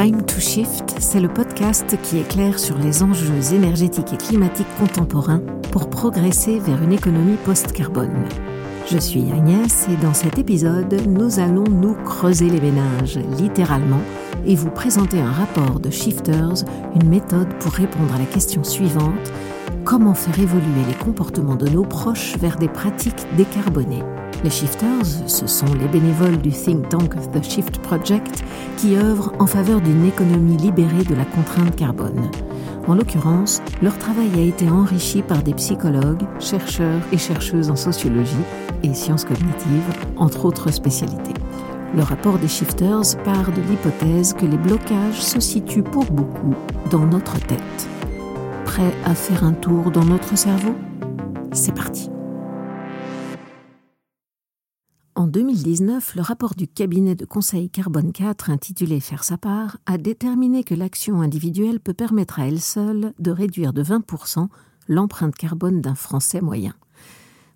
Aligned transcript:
Time 0.00 0.24
to 0.26 0.38
Shift, 0.38 0.94
c'est 1.00 1.18
le 1.18 1.26
podcast 1.26 1.96
qui 2.04 2.18
éclaire 2.18 2.60
sur 2.60 2.78
les 2.78 3.02
enjeux 3.02 3.52
énergétiques 3.52 4.12
et 4.12 4.16
climatiques 4.16 4.72
contemporains 4.78 5.42
pour 5.72 5.90
progresser 5.90 6.60
vers 6.60 6.80
une 6.80 6.92
économie 6.92 7.36
post-carbone. 7.44 8.24
Je 8.88 8.96
suis 8.96 9.28
Agnès 9.32 9.88
et 9.88 9.96
dans 9.96 10.14
cet 10.14 10.38
épisode, 10.38 11.02
nous 11.08 11.40
allons 11.40 11.64
nous 11.64 11.94
creuser 12.04 12.48
les 12.48 12.60
ménages, 12.60 13.18
littéralement, 13.40 14.00
et 14.46 14.54
vous 14.54 14.70
présenter 14.70 15.20
un 15.20 15.32
rapport 15.32 15.80
de 15.80 15.90
Shifters, 15.90 16.64
une 16.94 17.08
méthode 17.08 17.52
pour 17.58 17.72
répondre 17.72 18.14
à 18.14 18.18
la 18.18 18.26
question 18.26 18.62
suivante 18.62 19.32
comment 19.84 20.14
faire 20.14 20.38
évoluer 20.38 20.84
les 20.86 21.04
comportements 21.04 21.56
de 21.56 21.68
nos 21.68 21.84
proches 21.84 22.36
vers 22.38 22.56
des 22.56 22.68
pratiques 22.68 23.26
décarbonées? 23.36 24.04
Les 24.44 24.50
shifters, 24.50 25.06
ce 25.26 25.46
sont 25.46 25.72
les 25.80 25.88
bénévoles 25.88 26.38
du 26.38 26.50
think 26.50 26.88
tank 26.88 27.14
The 27.32 27.42
Shift 27.42 27.78
Project 27.78 28.44
qui 28.76 28.96
œuvrent 28.96 29.32
en 29.38 29.46
faveur 29.46 29.80
d'une 29.80 30.04
économie 30.04 30.56
libérée 30.56 31.04
de 31.04 31.14
la 31.14 31.24
contrainte 31.24 31.74
carbone. 31.76 32.30
En 32.86 32.94
l'occurrence, 32.94 33.60
leur 33.82 33.98
travail 33.98 34.30
a 34.36 34.42
été 34.42 34.68
enrichi 34.70 35.22
par 35.22 35.42
des 35.42 35.54
psychologues, 35.54 36.22
chercheurs 36.40 37.02
et 37.12 37.18
chercheuses 37.18 37.70
en 37.70 37.76
sociologie 37.76 38.34
et 38.82 38.94
sciences 38.94 39.24
cognitives, 39.24 39.92
entre 40.16 40.44
autres 40.44 40.72
spécialités. 40.72 41.34
Le 41.94 42.02
rapport 42.02 42.38
des 42.38 42.48
shifters 42.48 43.16
part 43.24 43.50
de 43.52 43.60
l'hypothèse 43.62 44.34
que 44.34 44.46
les 44.46 44.58
blocages 44.58 45.20
se 45.20 45.40
situent 45.40 45.82
pour 45.82 46.04
beaucoup 46.04 46.54
dans 46.90 47.06
notre 47.06 47.38
tête. 47.40 47.88
Prêt 48.64 48.94
à 49.04 49.14
faire 49.14 49.44
un 49.44 49.52
tour 49.52 49.90
dans 49.90 50.04
notre 50.04 50.36
cerveau? 50.36 50.74
C'est 51.52 51.74
parti. 51.74 52.10
En 55.18 55.26
2019, 55.26 56.14
le 56.14 56.22
rapport 56.22 56.54
du 56.54 56.68
cabinet 56.68 57.16
de 57.16 57.24
conseil 57.24 57.70
Carbone 57.70 58.12
4 58.12 58.50
intitulé 58.50 59.00
Faire 59.00 59.24
sa 59.24 59.36
part 59.36 59.78
a 59.84 59.98
déterminé 59.98 60.62
que 60.62 60.76
l'action 60.76 61.22
individuelle 61.22 61.80
peut 61.80 61.92
permettre 61.92 62.38
à 62.38 62.46
elle 62.46 62.60
seule 62.60 63.14
de 63.18 63.32
réduire 63.32 63.72
de 63.72 63.82
20% 63.82 64.46
l'empreinte 64.86 65.34
carbone 65.34 65.80
d'un 65.80 65.96
Français 65.96 66.40
moyen. 66.40 66.72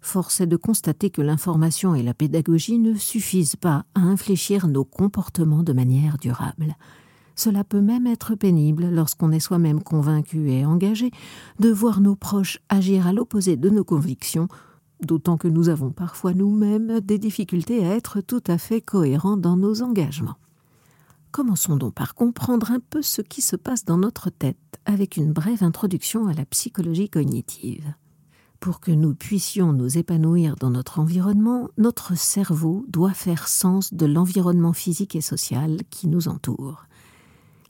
Force 0.00 0.40
est 0.40 0.48
de 0.48 0.56
constater 0.56 1.10
que 1.10 1.22
l'information 1.22 1.94
et 1.94 2.02
la 2.02 2.14
pédagogie 2.14 2.80
ne 2.80 2.96
suffisent 2.96 3.54
pas 3.54 3.84
à 3.94 4.00
infléchir 4.00 4.66
nos 4.66 4.84
comportements 4.84 5.62
de 5.62 5.72
manière 5.72 6.18
durable. 6.18 6.76
Cela 7.36 7.62
peut 7.62 7.80
même 7.80 8.08
être 8.08 8.34
pénible 8.34 8.90
lorsqu'on 8.90 9.30
est 9.30 9.38
soi-même 9.38 9.84
convaincu 9.84 10.50
et 10.50 10.66
engagé 10.66 11.12
de 11.60 11.70
voir 11.70 12.00
nos 12.00 12.16
proches 12.16 12.58
agir 12.68 13.06
à 13.06 13.12
l'opposé 13.12 13.56
de 13.56 13.70
nos 13.70 13.84
convictions 13.84 14.48
d'autant 15.04 15.36
que 15.36 15.48
nous 15.48 15.68
avons 15.68 15.90
parfois 15.90 16.34
nous-mêmes 16.34 17.00
des 17.00 17.18
difficultés 17.18 17.86
à 17.86 17.94
être 17.94 18.20
tout 18.20 18.42
à 18.46 18.58
fait 18.58 18.80
cohérents 18.80 19.36
dans 19.36 19.56
nos 19.56 19.82
engagements. 19.82 20.36
Commençons 21.30 21.76
donc 21.76 21.94
par 21.94 22.14
comprendre 22.14 22.70
un 22.72 22.80
peu 22.80 23.00
ce 23.00 23.22
qui 23.22 23.40
se 23.40 23.56
passe 23.56 23.84
dans 23.84 23.96
notre 23.96 24.28
tête 24.28 24.58
avec 24.84 25.16
une 25.16 25.32
brève 25.32 25.62
introduction 25.62 26.26
à 26.26 26.34
la 26.34 26.44
psychologie 26.44 27.08
cognitive. 27.08 27.94
Pour 28.60 28.80
que 28.80 28.92
nous 28.92 29.14
puissions 29.14 29.72
nous 29.72 29.98
épanouir 29.98 30.56
dans 30.56 30.70
notre 30.70 31.00
environnement, 31.00 31.68
notre 31.78 32.16
cerveau 32.16 32.84
doit 32.88 33.14
faire 33.14 33.48
sens 33.48 33.94
de 33.94 34.06
l'environnement 34.06 34.72
physique 34.72 35.16
et 35.16 35.20
social 35.20 35.78
qui 35.90 36.06
nous 36.06 36.28
entoure. 36.28 36.86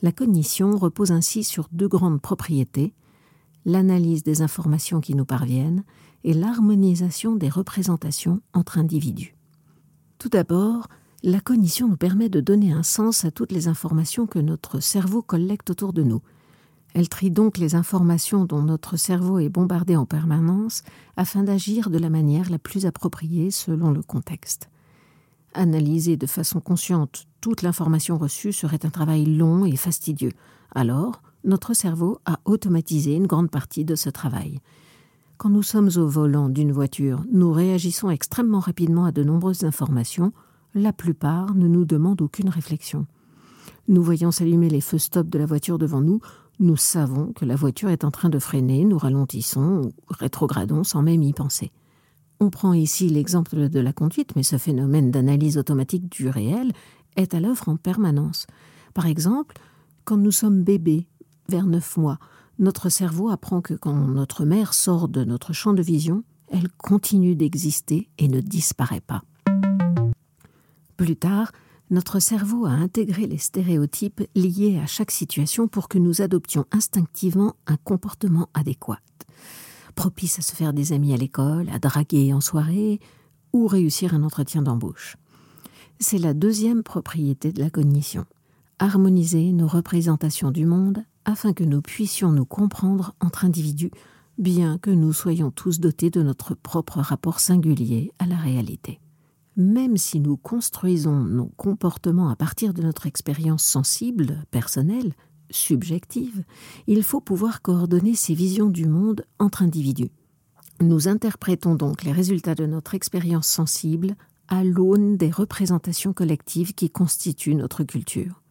La 0.02 0.12
cognition 0.12 0.76
repose 0.76 1.12
ainsi 1.12 1.44
sur 1.44 1.68
deux 1.72 1.88
grandes 1.88 2.20
propriétés, 2.20 2.92
l'analyse 3.64 4.24
des 4.24 4.42
informations 4.42 5.00
qui 5.00 5.14
nous 5.14 5.24
parviennent 5.24 5.84
et 6.24 6.34
l'harmonisation 6.34 7.36
des 7.36 7.48
représentations 7.48 8.40
entre 8.52 8.78
individus. 8.78 9.34
Tout 10.18 10.28
d'abord, 10.28 10.88
la 11.24 11.40
cognition 11.40 11.88
nous 11.88 11.96
permet 11.96 12.28
de 12.28 12.40
donner 12.40 12.72
un 12.72 12.82
sens 12.82 13.24
à 13.24 13.30
toutes 13.30 13.52
les 13.52 13.68
informations 13.68 14.26
que 14.26 14.38
notre 14.38 14.80
cerveau 14.80 15.22
collecte 15.22 15.70
autour 15.70 15.92
de 15.92 16.02
nous. 16.02 16.20
Elle 16.94 17.08
trie 17.08 17.30
donc 17.30 17.58
les 17.58 17.74
informations 17.74 18.44
dont 18.44 18.62
notre 18.62 18.96
cerveau 18.96 19.38
est 19.38 19.48
bombardé 19.48 19.96
en 19.96 20.04
permanence 20.04 20.82
afin 21.16 21.42
d'agir 21.42 21.90
de 21.90 21.98
la 21.98 22.10
manière 22.10 22.50
la 22.50 22.58
plus 22.58 22.86
appropriée 22.86 23.50
selon 23.50 23.90
le 23.90 24.02
contexte. 24.02 24.68
Analyser 25.54 26.16
de 26.16 26.26
façon 26.26 26.60
consciente 26.60 27.26
toute 27.40 27.62
l'information 27.62 28.18
reçue 28.18 28.52
serait 28.52 28.84
un 28.84 28.90
travail 28.90 29.24
long 29.26 29.64
et 29.64 29.76
fastidieux. 29.76 30.32
Alors, 30.74 31.22
notre 31.44 31.74
cerveau 31.74 32.18
a 32.24 32.40
automatisé 32.44 33.14
une 33.14 33.26
grande 33.26 33.50
partie 33.50 33.84
de 33.84 33.94
ce 33.94 34.10
travail. 34.10 34.60
Quand 35.42 35.50
nous 35.50 35.64
sommes 35.64 35.90
au 35.96 36.06
volant 36.06 36.48
d'une 36.48 36.70
voiture, 36.70 37.24
nous 37.32 37.50
réagissons 37.50 38.10
extrêmement 38.10 38.60
rapidement 38.60 39.06
à 39.06 39.10
de 39.10 39.24
nombreuses 39.24 39.64
informations. 39.64 40.32
La 40.72 40.92
plupart 40.92 41.56
ne 41.56 41.66
nous 41.66 41.84
demandent 41.84 42.22
aucune 42.22 42.48
réflexion. 42.48 43.08
Nous 43.88 44.04
voyons 44.04 44.30
s'allumer 44.30 44.70
les 44.70 44.80
feux 44.80 44.98
stop 44.98 45.28
de 45.28 45.40
la 45.40 45.46
voiture 45.46 45.78
devant 45.78 46.00
nous. 46.00 46.20
Nous 46.60 46.76
savons 46.76 47.32
que 47.32 47.44
la 47.44 47.56
voiture 47.56 47.88
est 47.88 48.04
en 48.04 48.12
train 48.12 48.28
de 48.28 48.38
freiner, 48.38 48.84
nous 48.84 48.98
ralentissons 48.98 49.80
ou 49.82 49.92
rétrogradons 50.10 50.84
sans 50.84 51.02
même 51.02 51.24
y 51.24 51.32
penser. 51.32 51.72
On 52.38 52.48
prend 52.48 52.72
ici 52.72 53.08
l'exemple 53.08 53.68
de 53.68 53.80
la 53.80 53.92
conduite, 53.92 54.36
mais 54.36 54.44
ce 54.44 54.58
phénomène 54.58 55.10
d'analyse 55.10 55.58
automatique 55.58 56.08
du 56.08 56.28
réel 56.28 56.70
est 57.16 57.34
à 57.34 57.40
l'œuvre 57.40 57.68
en 57.68 57.74
permanence. 57.74 58.46
Par 58.94 59.06
exemple, 59.06 59.56
quand 60.04 60.18
nous 60.18 60.30
sommes 60.30 60.62
bébés, 60.62 61.08
vers 61.48 61.66
neuf 61.66 61.96
mois, 61.96 62.20
notre 62.58 62.88
cerveau 62.88 63.30
apprend 63.30 63.60
que 63.60 63.74
quand 63.74 63.94
notre 63.94 64.44
mère 64.44 64.74
sort 64.74 65.08
de 65.08 65.24
notre 65.24 65.52
champ 65.52 65.72
de 65.72 65.82
vision, 65.82 66.24
elle 66.48 66.68
continue 66.70 67.34
d'exister 67.34 68.08
et 68.18 68.28
ne 68.28 68.40
disparaît 68.40 69.00
pas. 69.00 69.22
Plus 70.96 71.16
tard, 71.16 71.52
notre 71.90 72.20
cerveau 72.20 72.66
a 72.66 72.70
intégré 72.70 73.26
les 73.26 73.38
stéréotypes 73.38 74.22
liés 74.34 74.80
à 74.82 74.86
chaque 74.86 75.10
situation 75.10 75.68
pour 75.68 75.88
que 75.88 75.98
nous 75.98 76.22
adoptions 76.22 76.66
instinctivement 76.70 77.56
un 77.66 77.76
comportement 77.76 78.48
adéquat, 78.54 79.00
propice 79.94 80.38
à 80.38 80.42
se 80.42 80.54
faire 80.54 80.72
des 80.72 80.92
amis 80.92 81.12
à 81.12 81.16
l'école, 81.16 81.68
à 81.70 81.78
draguer 81.78 82.32
en 82.32 82.40
soirée 82.40 83.00
ou 83.52 83.66
réussir 83.66 84.14
un 84.14 84.22
entretien 84.22 84.62
d'embauche. 84.62 85.16
C'est 86.00 86.18
la 86.18 86.34
deuxième 86.34 86.82
propriété 86.82 87.52
de 87.52 87.60
la 87.60 87.70
cognition 87.70 88.24
harmoniser 88.82 89.52
nos 89.52 89.68
représentations 89.68 90.50
du 90.50 90.66
monde 90.66 91.04
afin 91.24 91.52
que 91.52 91.64
nous 91.64 91.82
puissions 91.82 92.32
nous 92.32 92.44
comprendre 92.44 93.14
entre 93.20 93.44
individus, 93.44 93.90
bien 94.38 94.78
que 94.78 94.90
nous 94.90 95.12
soyons 95.12 95.50
tous 95.50 95.80
dotés 95.80 96.10
de 96.10 96.22
notre 96.22 96.54
propre 96.54 96.98
rapport 96.98 97.40
singulier 97.40 98.12
à 98.18 98.26
la 98.26 98.36
réalité. 98.36 99.00
Même 99.56 99.98
si 99.98 100.20
nous 100.20 100.36
construisons 100.36 101.20
nos 101.20 101.46
comportements 101.56 102.30
à 102.30 102.36
partir 102.36 102.72
de 102.72 102.82
notre 102.82 103.06
expérience 103.06 103.62
sensible, 103.62 104.44
personnelle, 104.50 105.12
subjective, 105.50 106.44
il 106.86 107.02
faut 107.02 107.20
pouvoir 107.20 107.60
coordonner 107.60 108.14
ces 108.14 108.34
visions 108.34 108.70
du 108.70 108.86
monde 108.86 109.26
entre 109.38 109.62
individus. 109.62 110.10
Nous 110.80 111.06
interprétons 111.06 111.74
donc 111.74 112.02
les 112.02 112.12
résultats 112.12 112.54
de 112.54 112.66
notre 112.66 112.94
expérience 112.94 113.46
sensible 113.46 114.16
à 114.48 114.64
l'aune 114.64 115.16
des 115.16 115.30
représentations 115.30 116.12
collectives 116.12 116.74
qui 116.74 116.90
constituent 116.90 117.54
notre 117.54 117.84
culture. 117.84 118.42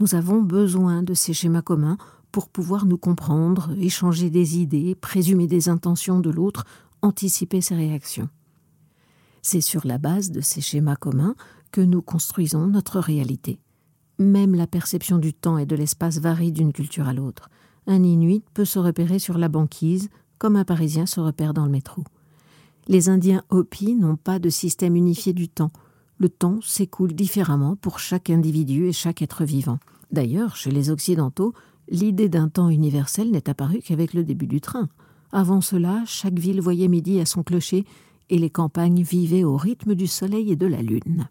Nous 0.00 0.14
avons 0.14 0.42
besoin 0.42 1.02
de 1.02 1.14
ces 1.14 1.32
schémas 1.32 1.62
communs 1.62 1.96
pour 2.36 2.50
pouvoir 2.50 2.84
nous 2.84 2.98
comprendre, 2.98 3.70
échanger 3.80 4.28
des 4.28 4.58
idées, 4.58 4.94
présumer 4.94 5.46
des 5.46 5.70
intentions 5.70 6.20
de 6.20 6.28
l'autre, 6.28 6.66
anticiper 7.00 7.62
ses 7.62 7.74
réactions. 7.74 8.28
C'est 9.40 9.62
sur 9.62 9.86
la 9.86 9.96
base 9.96 10.30
de 10.30 10.42
ces 10.42 10.60
schémas 10.60 10.96
communs 10.96 11.34
que 11.72 11.80
nous 11.80 12.02
construisons 12.02 12.66
notre 12.66 13.00
réalité. 13.00 13.58
Même 14.18 14.54
la 14.54 14.66
perception 14.66 15.16
du 15.16 15.32
temps 15.32 15.56
et 15.56 15.64
de 15.64 15.76
l'espace 15.76 16.18
varie 16.18 16.52
d'une 16.52 16.74
culture 16.74 17.08
à 17.08 17.14
l'autre. 17.14 17.48
Un 17.86 18.02
Inuit 18.02 18.44
peut 18.52 18.66
se 18.66 18.78
repérer 18.78 19.18
sur 19.18 19.38
la 19.38 19.48
banquise 19.48 20.10
comme 20.36 20.56
un 20.56 20.64
Parisien 20.66 21.06
se 21.06 21.20
repère 21.20 21.54
dans 21.54 21.64
le 21.64 21.72
métro. 21.72 22.04
Les 22.86 23.08
Indiens 23.08 23.44
Hopi 23.48 23.94
n'ont 23.94 24.16
pas 24.16 24.38
de 24.38 24.50
système 24.50 24.94
unifié 24.94 25.32
du 25.32 25.48
temps. 25.48 25.72
Le 26.18 26.28
temps 26.28 26.60
s'écoule 26.60 27.14
différemment 27.14 27.76
pour 27.76 27.98
chaque 27.98 28.28
individu 28.28 28.88
et 28.88 28.92
chaque 28.92 29.22
être 29.22 29.46
vivant. 29.46 29.78
D'ailleurs, 30.12 30.54
chez 30.54 30.70
les 30.70 30.90
Occidentaux, 30.90 31.54
l'idée 31.88 32.28
d'un 32.28 32.48
temps 32.48 32.68
universel 32.68 33.30
n'est 33.30 33.48
apparue 33.48 33.80
qu'avec 33.80 34.14
le 34.14 34.24
début 34.24 34.46
du 34.46 34.60
train. 34.60 34.88
Avant 35.32 35.60
cela, 35.60 36.02
chaque 36.06 36.38
ville 36.38 36.60
voyait 36.60 36.88
midi 36.88 37.20
à 37.20 37.26
son 37.26 37.42
clocher 37.42 37.84
et 38.30 38.38
les 38.38 38.50
campagnes 38.50 39.02
vivaient 39.02 39.44
au 39.44 39.56
rythme 39.56 39.94
du 39.94 40.06
soleil 40.06 40.50
et 40.50 40.56
de 40.56 40.66
la 40.66 40.82
lune. 40.82 41.28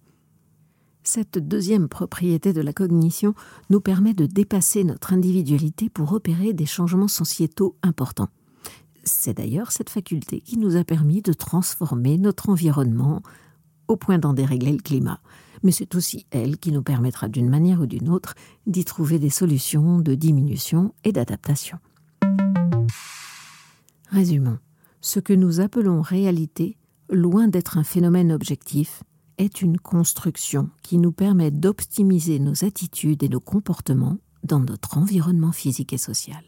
Cette 1.04 1.38
deuxième 1.38 1.88
propriété 1.88 2.52
de 2.52 2.62
la 2.62 2.74
cognition 2.74 3.36
nous 3.70 3.80
permet 3.80 4.14
de 4.14 4.26
dépasser 4.26 4.84
notre 4.84 5.14
individualité 5.14 5.90
pour 5.90 6.14
opérer 6.14 6.54
des 6.54 6.66
changements 6.66 7.08
sociétaux 7.08 7.76
importants. 7.84 8.30
C'est 9.04 9.38
d'ailleurs 9.38 9.72
cette 9.72 9.92
faculté 9.92 10.42
qui 10.42 10.58
nous 10.58 10.78
a 10.78 10.84
permis 10.84 11.22
de 11.22 11.32
transformer 11.32 12.18
notre 12.18 12.50
environnement 12.50 13.22
au 13.88 13.98
point 13.98 14.18
d'en 14.18 14.34
dérégler 14.34 14.72
le 14.72 14.82
climat 14.82 15.20
mais 15.66 15.72
c'est 15.72 15.96
aussi 15.96 16.28
elle 16.30 16.58
qui 16.58 16.72
nous 16.72 16.84
permettra 16.84 17.28
d'une 17.28 17.50
manière 17.50 17.82
ou 17.82 17.88
d'une 17.88 18.08
autre 18.08 18.36
d'y 18.68 18.86
trouver 18.86 19.18
des 19.18 19.32
solutions 19.32 20.00
de 20.00 20.14
diminution 20.14 20.94
et 21.04 21.12
d'adaptation. 21.12 21.80
Résumons. 24.10 24.60
Ce 25.02 25.20
que 25.20 25.34
nous 25.34 25.60
appelons 25.60 26.02
réalité, 26.02 26.78
loin 27.10 27.48
d'être 27.48 27.78
un 27.78 27.84
phénomène 27.84 28.32
objectif, 28.32 29.04
est 29.38 29.62
une 29.62 29.80
construction 29.80 30.70
qui 30.84 31.00
nous 31.00 31.12
permet 31.12 31.52
d'optimiser 31.52 32.40
nos 32.40 32.64
attitudes 32.64 33.24
et 33.24 33.30
nos 33.30 33.40
comportements 33.40 34.18
dans 34.44 34.60
notre 34.60 34.98
environnement 34.98 35.52
physique 35.52 35.94
et 35.94 35.98
social. 35.98 36.44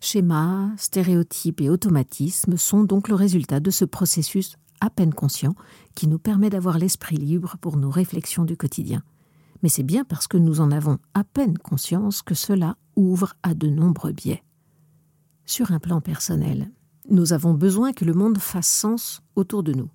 Schémas, 0.00 0.70
stéréotypes 0.76 1.60
et 1.60 1.68
automatismes 1.68 2.56
sont 2.56 2.84
donc 2.84 3.08
le 3.08 3.16
résultat 3.16 3.58
de 3.58 3.70
ce 3.70 3.84
processus 3.84 4.56
à 4.80 4.90
peine 4.90 5.14
conscient 5.14 5.54
qui 5.94 6.06
nous 6.06 6.18
permet 6.18 6.50
d'avoir 6.50 6.78
l'esprit 6.78 7.16
libre 7.16 7.56
pour 7.60 7.76
nos 7.76 7.90
réflexions 7.90 8.44
du 8.44 8.56
quotidien. 8.56 9.02
Mais 9.62 9.68
c'est 9.68 9.82
bien 9.82 10.04
parce 10.04 10.28
que 10.28 10.36
nous 10.36 10.60
en 10.60 10.70
avons 10.70 10.98
à 11.14 11.24
peine 11.24 11.58
conscience 11.58 12.22
que 12.22 12.34
cela 12.34 12.76
ouvre 12.96 13.34
à 13.42 13.54
de 13.54 13.68
nombreux 13.68 14.12
biais. 14.12 14.42
Sur 15.46 15.72
un 15.72 15.78
plan 15.78 16.00
personnel, 16.00 16.70
nous 17.10 17.32
avons 17.32 17.54
besoin 17.54 17.92
que 17.92 18.04
le 18.04 18.12
monde 18.12 18.38
fasse 18.38 18.68
sens 18.68 19.22
autour 19.34 19.62
de 19.62 19.72
nous. 19.72 19.88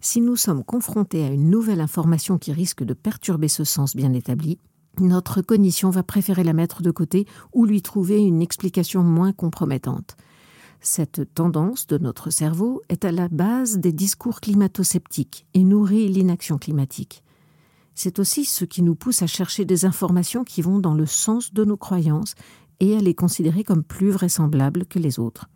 Si 0.00 0.20
nous 0.20 0.36
sommes 0.36 0.64
confrontés 0.64 1.24
à 1.24 1.28
une 1.28 1.50
nouvelle 1.50 1.80
information 1.80 2.38
qui 2.38 2.52
risque 2.52 2.84
de 2.84 2.94
perturber 2.94 3.48
ce 3.48 3.64
sens 3.64 3.96
bien 3.96 4.12
établi, 4.12 4.58
notre 5.00 5.42
cognition 5.42 5.90
va 5.90 6.02
préférer 6.02 6.44
la 6.44 6.52
mettre 6.52 6.82
de 6.82 6.90
côté 6.90 7.26
ou 7.52 7.66
lui 7.66 7.82
trouver 7.82 8.18
une 8.18 8.40
explication 8.40 9.02
moins 9.02 9.32
compromettante. 9.32 10.16
Cette 10.86 11.32
tendance 11.32 11.86
de 11.86 11.96
notre 11.96 12.28
cerveau 12.28 12.82
est 12.90 13.06
à 13.06 13.10
la 13.10 13.28
base 13.28 13.78
des 13.78 13.90
discours 13.90 14.42
climato-sceptiques 14.42 15.46
et 15.54 15.64
nourrit 15.64 16.08
l'inaction 16.08 16.58
climatique. 16.58 17.24
C'est 17.94 18.18
aussi 18.18 18.44
ce 18.44 18.66
qui 18.66 18.82
nous 18.82 18.94
pousse 18.94 19.22
à 19.22 19.26
chercher 19.26 19.64
des 19.64 19.86
informations 19.86 20.44
qui 20.44 20.60
vont 20.60 20.80
dans 20.80 20.92
le 20.92 21.06
sens 21.06 21.54
de 21.54 21.64
nos 21.64 21.78
croyances 21.78 22.34
et 22.80 22.98
à 22.98 23.00
les 23.00 23.14
considérer 23.14 23.64
comme 23.64 23.82
plus 23.82 24.10
vraisemblables 24.10 24.84
que 24.84 24.98
les 24.98 25.18
autres. 25.18 25.48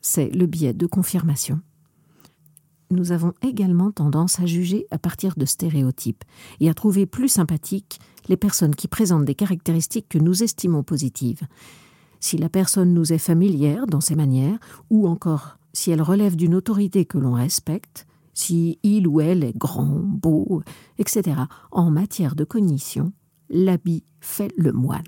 C'est 0.00 0.28
le 0.30 0.46
biais 0.46 0.74
de 0.74 0.86
confirmation 0.86 1.60
nous 2.90 3.12
avons 3.12 3.34
également 3.42 3.90
tendance 3.90 4.40
à 4.40 4.46
juger 4.46 4.86
à 4.90 4.98
partir 4.98 5.34
de 5.36 5.44
stéréotypes 5.44 6.24
et 6.60 6.70
à 6.70 6.74
trouver 6.74 7.06
plus 7.06 7.28
sympathiques 7.28 8.00
les 8.28 8.36
personnes 8.36 8.74
qui 8.74 8.88
présentent 8.88 9.24
des 9.24 9.34
caractéristiques 9.34 10.08
que 10.08 10.18
nous 10.18 10.42
estimons 10.42 10.82
positives. 10.82 11.42
Si 12.20 12.36
la 12.36 12.48
personne 12.48 12.94
nous 12.94 13.12
est 13.12 13.18
familière 13.18 13.86
dans 13.86 14.00
ses 14.00 14.14
manières, 14.14 14.58
ou 14.90 15.06
encore 15.06 15.58
si 15.72 15.90
elle 15.90 16.02
relève 16.02 16.36
d'une 16.36 16.54
autorité 16.54 17.04
que 17.04 17.18
l'on 17.18 17.34
respecte, 17.34 18.06
si 18.34 18.78
il 18.82 19.06
ou 19.06 19.20
elle 19.20 19.44
est 19.44 19.56
grand, 19.56 20.00
beau, 20.02 20.62
etc., 20.98 21.42
en 21.70 21.90
matière 21.90 22.34
de 22.34 22.44
cognition, 22.44 23.12
l'habit 23.50 24.04
fait 24.20 24.52
le 24.56 24.72
moine. 24.72 25.02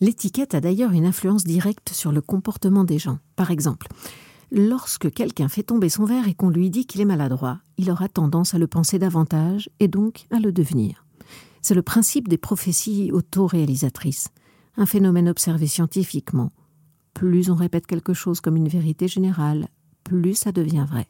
L'étiquette 0.00 0.54
a 0.54 0.60
d'ailleurs 0.60 0.92
une 0.92 1.04
influence 1.04 1.44
directe 1.44 1.90
sur 1.90 2.10
le 2.10 2.20
comportement 2.20 2.84
des 2.84 2.98
gens. 2.98 3.18
Par 3.36 3.50
exemple, 3.50 3.88
Lorsque 4.52 5.12
quelqu'un 5.12 5.48
fait 5.48 5.62
tomber 5.62 5.88
son 5.88 6.04
verre 6.04 6.26
et 6.26 6.34
qu'on 6.34 6.50
lui 6.50 6.70
dit 6.70 6.84
qu'il 6.84 7.00
est 7.00 7.04
maladroit, 7.04 7.60
il 7.78 7.88
aura 7.88 8.08
tendance 8.08 8.52
à 8.52 8.58
le 8.58 8.66
penser 8.66 8.98
davantage 8.98 9.70
et 9.78 9.86
donc 9.86 10.26
à 10.32 10.40
le 10.40 10.50
devenir. 10.50 11.06
C'est 11.62 11.74
le 11.74 11.82
principe 11.82 12.26
des 12.26 12.38
prophéties 12.38 13.12
autoréalisatrices, 13.12 14.30
un 14.76 14.86
phénomène 14.86 15.28
observé 15.28 15.66
scientifiquement. 15.66 16.50
Plus 17.14 17.50
on 17.50 17.54
répète 17.54 17.86
quelque 17.86 18.14
chose 18.14 18.40
comme 18.40 18.56
une 18.56 18.68
vérité 18.68 19.08
générale, 19.08 19.68
plus 20.04 20.34
ça 20.34 20.52
devient 20.52 20.86
vrai. 20.88 21.08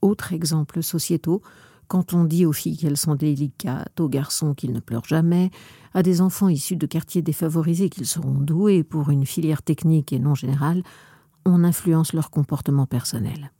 Autre 0.00 0.32
exemple 0.32 0.82
sociétaux, 0.82 1.42
quand 1.88 2.14
on 2.14 2.24
dit 2.24 2.46
aux 2.46 2.52
filles 2.52 2.78
qu'elles 2.78 2.96
sont 2.96 3.14
délicates, 3.14 4.00
aux 4.00 4.08
garçons 4.08 4.54
qu'ils 4.54 4.72
ne 4.72 4.80
pleurent 4.80 5.04
jamais, 5.04 5.50
à 5.94 6.02
des 6.02 6.20
enfants 6.20 6.48
issus 6.48 6.76
de 6.76 6.86
quartiers 6.86 7.22
défavorisés 7.22 7.90
qu'ils 7.90 8.06
seront 8.06 8.40
doués 8.40 8.82
pour 8.82 9.10
une 9.10 9.26
filière 9.26 9.62
technique 9.62 10.12
et 10.12 10.18
non 10.18 10.34
générale, 10.34 10.82
on 11.44 11.64
influence 11.64 12.12
leur 12.12 12.30
comportement 12.30 12.86
personnel. 12.86 13.52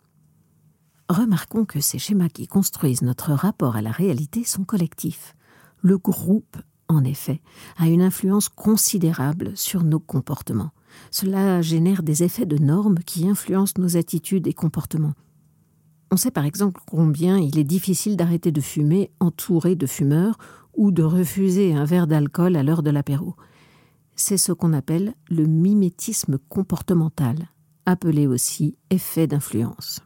Remarquons 1.09 1.67
que 1.67 1.81
ces 1.81 1.99
schémas 1.99 2.31
qui 2.31 2.47
construisent 2.47 3.03
notre 3.03 3.33
rapport 3.33 3.77
à 3.77 3.83
la 3.83 3.91
réalité 3.91 4.45
sont 4.45 4.65
collectifs. 4.65 5.35
Le 5.83 5.99
groupe, 5.99 6.57
en 6.93 7.05
effet, 7.05 7.41
a 7.77 7.89
une 7.89 8.03
influence 8.03 8.49
considérable 8.49 9.53
sur 9.57 9.85
nos 9.85 10.01
comportements. 10.01 10.71
Cela 11.11 11.63
génère 11.63 12.03
des 12.03 12.23
effets 12.23 12.47
de 12.47 12.59
normes 12.59 12.99
qui 13.01 13.29
influencent 13.29 13.75
nos 13.79 13.97
attitudes 13.97 14.47
et 14.47 14.53
comportements. 14.53 15.15
On 16.11 16.17
sait 16.17 16.31
par 16.31 16.45
exemple 16.45 16.81
combien 16.87 17.39
il 17.39 17.59
est 17.59 17.65
difficile 17.65 18.17
d'arrêter 18.17 18.53
de 18.53 18.61
fumer 18.61 19.11
entouré 19.19 19.77
de 19.77 19.87
fumeurs 19.87 20.37
ou 20.75 20.91
de 20.91 21.03
refuser 21.03 21.75
un 21.75 21.85
verre 21.85 22.07
d'alcool 22.07 22.57
à 22.57 22.63
l'heure 22.63 22.83
de 22.83 22.91
l'apéro. 22.91 23.35
C'est 24.15 24.37
ce 24.37 24.53
qu'on 24.53 24.75
appelle 24.75 25.15
le 25.31 25.47
mimétisme 25.47 26.39
comportemental, 26.49 27.49
appelé 27.87 28.27
aussi 28.27 28.77
effet 28.91 29.27
d'influence. 29.27 30.01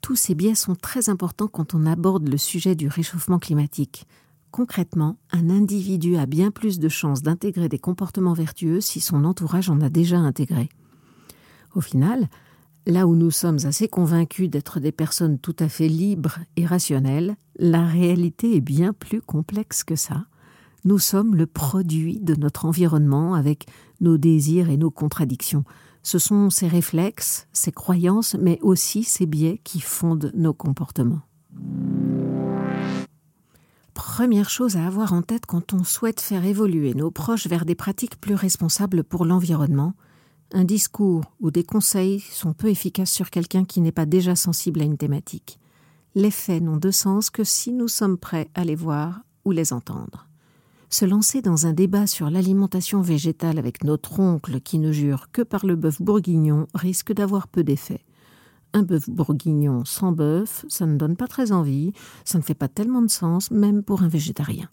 Tous 0.00 0.16
ces 0.16 0.34
biais 0.34 0.54
sont 0.54 0.74
très 0.74 1.08
importants 1.08 1.46
quand 1.46 1.74
on 1.74 1.86
aborde 1.86 2.28
le 2.28 2.36
sujet 2.36 2.74
du 2.74 2.88
réchauffement 2.88 3.38
climatique. 3.38 4.06
Concrètement, 4.52 5.16
un 5.30 5.48
individu 5.48 6.18
a 6.18 6.26
bien 6.26 6.50
plus 6.50 6.78
de 6.78 6.90
chances 6.90 7.22
d'intégrer 7.22 7.70
des 7.70 7.78
comportements 7.78 8.34
vertueux 8.34 8.82
si 8.82 9.00
son 9.00 9.24
entourage 9.24 9.70
en 9.70 9.80
a 9.80 9.88
déjà 9.88 10.18
intégré. 10.18 10.68
Au 11.74 11.80
final, 11.80 12.28
là 12.86 13.06
où 13.06 13.16
nous 13.16 13.30
sommes 13.30 13.64
assez 13.64 13.88
convaincus 13.88 14.50
d'être 14.50 14.78
des 14.78 14.92
personnes 14.92 15.38
tout 15.38 15.56
à 15.58 15.70
fait 15.70 15.88
libres 15.88 16.38
et 16.56 16.66
rationnelles, 16.66 17.36
la 17.56 17.86
réalité 17.86 18.54
est 18.54 18.60
bien 18.60 18.92
plus 18.92 19.22
complexe 19.22 19.84
que 19.84 19.96
ça. 19.96 20.26
Nous 20.84 20.98
sommes 20.98 21.34
le 21.34 21.46
produit 21.46 22.18
de 22.20 22.34
notre 22.34 22.66
environnement 22.66 23.32
avec 23.32 23.64
nos 24.02 24.18
désirs 24.18 24.68
et 24.68 24.76
nos 24.76 24.90
contradictions. 24.90 25.64
Ce 26.02 26.18
sont 26.18 26.50
ces 26.50 26.68
réflexes, 26.68 27.48
ces 27.54 27.72
croyances, 27.72 28.36
mais 28.38 28.58
aussi 28.60 29.02
ces 29.02 29.24
biais 29.24 29.62
qui 29.64 29.80
fondent 29.80 30.30
nos 30.34 30.52
comportements. 30.52 31.22
Première 34.04 34.50
chose 34.50 34.76
à 34.76 34.84
avoir 34.84 35.12
en 35.12 35.22
tête 35.22 35.46
quand 35.46 35.72
on 35.72 35.84
souhaite 35.84 36.20
faire 36.20 36.44
évoluer 36.44 36.92
nos 36.92 37.12
proches 37.12 37.46
vers 37.46 37.64
des 37.64 37.76
pratiques 37.76 38.20
plus 38.20 38.34
responsables 38.34 39.04
pour 39.04 39.24
l'environnement, 39.24 39.94
un 40.52 40.64
discours 40.64 41.22
ou 41.38 41.52
des 41.52 41.62
conseils 41.62 42.18
sont 42.18 42.52
peu 42.52 42.68
efficaces 42.68 43.12
sur 43.12 43.30
quelqu'un 43.30 43.64
qui 43.64 43.80
n'est 43.80 43.92
pas 43.92 44.04
déjà 44.04 44.34
sensible 44.34 44.80
à 44.80 44.84
une 44.84 44.98
thématique. 44.98 45.60
Les 46.16 46.32
faits 46.32 46.64
n'ont 46.64 46.78
de 46.78 46.90
sens 46.90 47.30
que 47.30 47.44
si 47.44 47.72
nous 47.72 47.86
sommes 47.86 48.18
prêts 48.18 48.50
à 48.56 48.64
les 48.64 48.74
voir 48.74 49.20
ou 49.44 49.52
les 49.52 49.72
entendre 49.72 50.26
se 50.90 51.06
lancer 51.06 51.40
dans 51.40 51.66
un 51.66 51.72
débat 51.72 52.06
sur 52.06 52.28
l'alimentation 52.28 53.00
végétale 53.00 53.58
avec 53.58 53.82
notre 53.82 54.20
oncle 54.20 54.60
qui 54.60 54.78
ne 54.78 54.92
jure 54.92 55.30
que 55.32 55.40
par 55.40 55.64
le 55.64 55.74
bœuf 55.74 56.02
bourguignon 56.02 56.66
risque 56.74 57.14
d'avoir 57.14 57.48
peu 57.48 57.64
d'effet. 57.64 58.04
Un 58.74 58.82
bœuf 58.82 59.08
bourguignon 59.10 59.84
sans 59.84 60.12
bœuf, 60.12 60.64
ça 60.68 60.86
ne 60.86 60.96
donne 60.96 61.16
pas 61.16 61.26
très 61.26 61.52
envie, 61.52 61.92
ça 62.24 62.38
ne 62.38 62.42
fait 62.42 62.54
pas 62.54 62.68
tellement 62.68 63.02
de 63.02 63.10
sens, 63.10 63.50
même 63.50 63.82
pour 63.82 64.02
un 64.02 64.08
végétarien. 64.08 64.68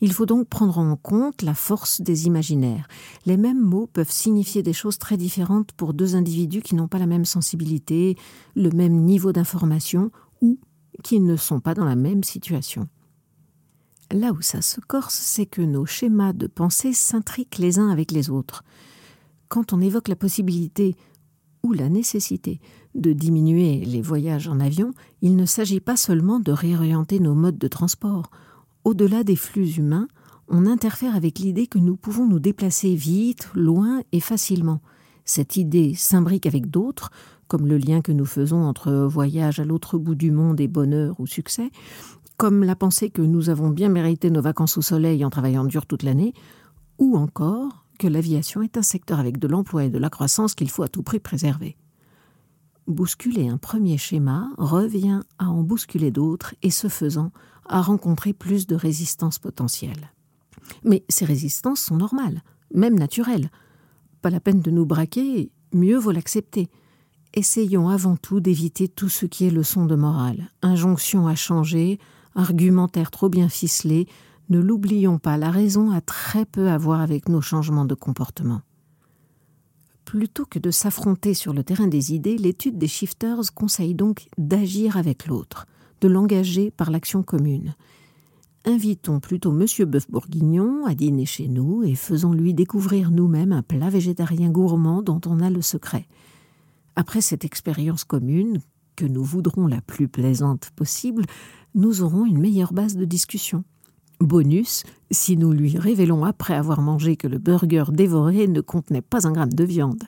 Il 0.00 0.12
faut 0.12 0.26
donc 0.26 0.48
prendre 0.48 0.78
en 0.78 0.96
compte 0.96 1.42
la 1.42 1.54
force 1.54 2.00
des 2.00 2.26
imaginaires. 2.26 2.88
Les 3.24 3.36
mêmes 3.36 3.60
mots 3.60 3.86
peuvent 3.86 4.10
signifier 4.10 4.64
des 4.64 4.72
choses 4.72 4.98
très 4.98 5.16
différentes 5.16 5.70
pour 5.72 5.94
deux 5.94 6.16
individus 6.16 6.60
qui 6.60 6.74
n'ont 6.74 6.88
pas 6.88 6.98
la 6.98 7.06
même 7.06 7.24
sensibilité, 7.24 8.16
le 8.56 8.70
même 8.70 8.96
niveau 8.96 9.32
d'information 9.32 10.10
ou 10.40 10.58
qui 11.04 11.20
ne 11.20 11.36
sont 11.36 11.60
pas 11.60 11.74
dans 11.74 11.84
la 11.84 11.94
même 11.94 12.24
situation. 12.24 12.88
Là 14.10 14.32
où 14.32 14.42
ça 14.42 14.60
se 14.60 14.80
corse, 14.80 15.14
c'est 15.14 15.46
que 15.46 15.62
nos 15.62 15.86
schémas 15.86 16.32
de 16.32 16.48
pensée 16.48 16.92
s'intriquent 16.92 17.58
les 17.58 17.78
uns 17.78 17.88
avec 17.88 18.10
les 18.10 18.28
autres. 18.28 18.64
Quand 19.48 19.72
on 19.72 19.80
évoque 19.80 20.08
la 20.08 20.16
possibilité 20.16 20.96
ou 21.62 21.72
la 21.72 21.88
nécessité 21.88 22.60
de 22.94 23.12
diminuer 23.12 23.84
les 23.84 24.02
voyages 24.02 24.48
en 24.48 24.60
avion, 24.60 24.92
il 25.22 25.36
ne 25.36 25.46
s'agit 25.46 25.80
pas 25.80 25.96
seulement 25.96 26.40
de 26.40 26.52
réorienter 26.52 27.20
nos 27.20 27.34
modes 27.34 27.58
de 27.58 27.68
transport. 27.68 28.30
Au-delà 28.84 29.24
des 29.24 29.36
flux 29.36 29.76
humains, 29.76 30.08
on 30.48 30.66
interfère 30.66 31.16
avec 31.16 31.38
l'idée 31.38 31.66
que 31.66 31.78
nous 31.78 31.96
pouvons 31.96 32.26
nous 32.26 32.40
déplacer 32.40 32.94
vite, 32.94 33.48
loin 33.54 34.02
et 34.12 34.20
facilement. 34.20 34.80
Cette 35.24 35.56
idée 35.56 35.94
s'imbrique 35.94 36.46
avec 36.46 36.68
d'autres, 36.68 37.10
comme 37.48 37.66
le 37.66 37.78
lien 37.78 38.00
que 38.00 38.12
nous 38.12 38.24
faisons 38.24 38.62
entre 38.62 38.92
voyage 38.92 39.60
à 39.60 39.64
l'autre 39.64 39.98
bout 39.98 40.14
du 40.14 40.30
monde 40.30 40.60
et 40.60 40.68
bonheur 40.68 41.18
ou 41.20 41.26
succès, 41.26 41.70
comme 42.36 42.64
la 42.64 42.76
pensée 42.76 43.10
que 43.10 43.22
nous 43.22 43.50
avons 43.50 43.70
bien 43.70 43.88
mérité 43.88 44.30
nos 44.30 44.42
vacances 44.42 44.76
au 44.76 44.82
soleil 44.82 45.24
en 45.24 45.30
travaillant 45.30 45.64
dur 45.64 45.86
toute 45.86 46.02
l'année, 46.02 46.34
ou 46.98 47.16
encore 47.16 47.86
que 47.98 48.08
l'aviation 48.08 48.62
est 48.62 48.76
un 48.76 48.82
secteur 48.82 49.20
avec 49.20 49.38
de 49.38 49.46
l'emploi 49.46 49.84
et 49.84 49.90
de 49.90 49.98
la 49.98 50.10
croissance 50.10 50.54
qu'il 50.54 50.70
faut 50.70 50.82
à 50.82 50.88
tout 50.88 51.02
prix 51.02 51.20
préserver. 51.20 51.76
Bousculer 52.88 53.48
un 53.48 53.58
premier 53.58 53.96
schéma 53.96 54.50
revient 54.58 55.20
à 55.38 55.48
en 55.48 55.62
bousculer 55.62 56.10
d'autres 56.10 56.54
et 56.62 56.70
ce 56.70 56.88
faisant 56.88 57.30
à 57.66 57.80
rencontrer 57.80 58.32
plus 58.32 58.66
de 58.66 58.74
résistances 58.74 59.38
potentielles. 59.38 60.12
Mais 60.84 61.04
ces 61.08 61.24
résistances 61.24 61.80
sont 61.80 61.96
normales, 61.96 62.42
même 62.74 62.98
naturelles. 62.98 63.50
Pas 64.20 64.30
la 64.30 64.40
peine 64.40 64.60
de 64.60 64.70
nous 64.70 64.86
braquer, 64.86 65.52
mieux 65.72 65.96
vaut 65.96 66.10
l'accepter. 66.10 66.68
Essayons 67.34 67.88
avant 67.88 68.16
tout 68.16 68.40
d'éviter 68.40 68.88
tout 68.88 69.08
ce 69.08 69.26
qui 69.26 69.46
est 69.46 69.50
leçon 69.50 69.86
de 69.86 69.94
morale, 69.94 70.50
injonction 70.60 71.26
à 71.28 71.34
changer, 71.34 71.98
argumentaire 72.34 73.10
trop 73.10 73.28
bien 73.28 73.48
ficelé, 73.48 74.06
ne 74.48 74.58
l'oublions 74.58 75.18
pas, 75.18 75.38
la 75.38 75.50
raison 75.50 75.92
a 75.92 76.00
très 76.00 76.44
peu 76.44 76.68
à 76.68 76.76
voir 76.76 77.00
avec 77.00 77.28
nos 77.28 77.40
changements 77.40 77.86
de 77.86 77.94
comportement. 77.94 78.60
Plutôt 80.12 80.44
que 80.44 80.58
de 80.58 80.70
s'affronter 80.70 81.32
sur 81.32 81.54
le 81.54 81.64
terrain 81.64 81.86
des 81.86 82.12
idées, 82.12 82.36
l'étude 82.36 82.76
des 82.76 82.86
shifters 82.86 83.54
conseille 83.54 83.94
donc 83.94 84.26
d'agir 84.36 84.98
avec 84.98 85.26
l'autre, 85.26 85.66
de 86.02 86.08
l'engager 86.08 86.70
par 86.70 86.90
l'action 86.90 87.22
commune. 87.22 87.74
invitons 88.66 89.20
plutôt 89.20 89.52
Monsieur 89.52 89.86
Bœuf 89.86 90.10
Bourguignon 90.10 90.84
à 90.84 90.94
dîner 90.94 91.24
chez 91.24 91.48
nous 91.48 91.82
et 91.82 91.94
faisons-lui 91.94 92.52
découvrir 92.52 93.10
nous-mêmes 93.10 93.52
un 93.52 93.62
plat 93.62 93.88
végétarien 93.88 94.50
gourmand 94.50 95.00
dont 95.00 95.22
on 95.24 95.40
a 95.40 95.48
le 95.48 95.62
secret. 95.62 96.06
Après 96.94 97.22
cette 97.22 97.46
expérience 97.46 98.04
commune, 98.04 98.60
que 98.96 99.06
nous 99.06 99.24
voudrons 99.24 99.66
la 99.66 99.80
plus 99.80 100.08
plaisante 100.08 100.72
possible, 100.76 101.24
nous 101.74 102.02
aurons 102.02 102.26
une 102.26 102.38
meilleure 102.38 102.74
base 102.74 102.96
de 102.96 103.06
discussion. 103.06 103.64
Bonus, 104.26 104.84
si 105.10 105.36
nous 105.36 105.52
lui 105.52 105.78
révélons 105.78 106.24
après 106.24 106.54
avoir 106.54 106.80
mangé 106.80 107.16
que 107.16 107.28
le 107.28 107.38
burger 107.38 107.84
dévoré 107.90 108.48
ne 108.48 108.60
contenait 108.60 109.02
pas 109.02 109.26
un 109.26 109.32
gramme 109.32 109.52
de 109.52 109.64
viande. 109.64 110.04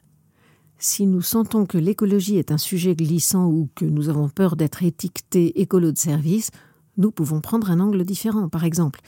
Si 0.79 1.07
nous 1.07 1.23
sentons 1.23 1.67
que 1.67 1.79
l'écologie 1.79 2.37
est 2.37 2.53
un 2.53 2.59
sujet 2.59 2.95
glissant 2.95 3.47
ou 3.47 3.69
que 3.75 3.85
nous 3.85 4.09
avons 4.09 4.29
peur 4.29 4.57
d'être 4.57 4.83
étiquetés 4.83 5.61
écolo 5.61 5.93
de 5.93 5.99
service, 5.99 6.51
nous 6.97 7.11
pouvons 7.11 7.41
prendre 7.41 7.71
un 7.71 7.81
angle 7.81 8.05
différent. 8.05 8.49
Par 8.49 8.65
exemple, 8.65 9.01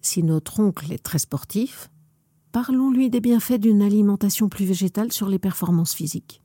si 0.00 0.22
notre 0.22 0.60
oncle 0.60 0.92
est 0.92 1.02
très 1.02 1.18
sportif, 1.18 1.90
parlons-lui 2.52 3.10
des 3.10 3.20
bienfaits 3.20 3.60
d'une 3.60 3.82
alimentation 3.82 4.48
plus 4.48 4.64
végétale 4.64 5.12
sur 5.12 5.28
les 5.28 5.38
performances 5.38 5.94
physiques. 5.94 6.40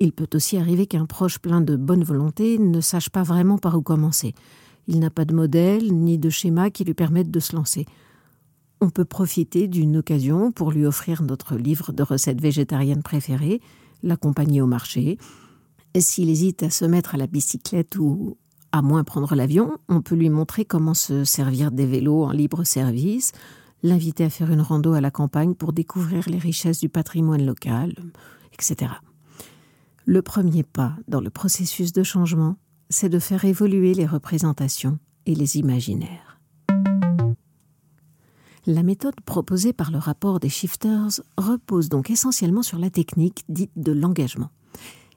Il 0.00 0.12
peut 0.12 0.28
aussi 0.34 0.56
arriver 0.58 0.86
qu'un 0.86 1.06
proche 1.06 1.38
plein 1.38 1.60
de 1.60 1.74
bonne 1.74 2.04
volonté 2.04 2.58
ne 2.58 2.80
sache 2.80 3.10
pas 3.10 3.24
vraiment 3.24 3.58
par 3.58 3.76
où 3.76 3.82
commencer. 3.82 4.34
Il 4.88 5.00
n'a 5.00 5.10
pas 5.10 5.26
de 5.26 5.34
modèle 5.34 5.92
ni 5.92 6.16
de 6.16 6.30
schéma 6.30 6.70
qui 6.70 6.82
lui 6.82 6.94
permettent 6.94 7.30
de 7.30 7.40
se 7.40 7.54
lancer. 7.54 7.86
On 8.80 8.88
peut 8.88 9.04
profiter 9.04 9.68
d'une 9.68 9.98
occasion 9.98 10.50
pour 10.50 10.72
lui 10.72 10.86
offrir 10.86 11.22
notre 11.22 11.56
livre 11.56 11.92
de 11.92 12.02
recettes 12.02 12.40
végétariennes 12.40 13.02
préférées, 13.02 13.60
l'accompagner 14.02 14.62
au 14.62 14.66
marché. 14.66 15.18
S'il 15.94 16.30
hésite 16.30 16.62
à 16.62 16.70
se 16.70 16.86
mettre 16.86 17.14
à 17.14 17.18
la 17.18 17.26
bicyclette 17.26 17.98
ou 17.98 18.38
à 18.72 18.80
moins 18.80 19.04
prendre 19.04 19.34
l'avion, 19.34 19.76
on 19.88 20.00
peut 20.00 20.14
lui 20.14 20.30
montrer 20.30 20.64
comment 20.64 20.94
se 20.94 21.24
servir 21.24 21.70
des 21.70 21.86
vélos 21.86 22.24
en 22.24 22.30
libre 22.30 22.64
service, 22.64 23.32
l'inviter 23.82 24.24
à 24.24 24.30
faire 24.30 24.50
une 24.50 24.62
rando 24.62 24.94
à 24.94 25.02
la 25.02 25.10
campagne 25.10 25.54
pour 25.54 25.74
découvrir 25.74 26.28
les 26.30 26.38
richesses 26.38 26.80
du 26.80 26.88
patrimoine 26.88 27.44
local, 27.44 27.94
etc. 28.54 28.92
Le 30.06 30.22
premier 30.22 30.62
pas 30.62 30.94
dans 31.08 31.20
le 31.20 31.30
processus 31.30 31.92
de 31.92 32.02
changement, 32.02 32.56
c'est 32.90 33.08
de 33.08 33.18
faire 33.18 33.44
évoluer 33.44 33.94
les 33.94 34.06
représentations 34.06 34.98
et 35.26 35.34
les 35.34 35.56
imaginaires. 35.56 36.40
La 38.66 38.82
méthode 38.82 39.20
proposée 39.22 39.72
par 39.72 39.90
le 39.90 39.98
rapport 39.98 40.40
des 40.40 40.50
shifters 40.50 41.20
repose 41.38 41.88
donc 41.88 42.10
essentiellement 42.10 42.62
sur 42.62 42.78
la 42.78 42.90
technique 42.90 43.44
dite 43.48 43.72
de 43.76 43.92
l'engagement. 43.92 44.50